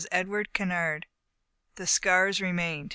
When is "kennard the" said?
0.51-1.85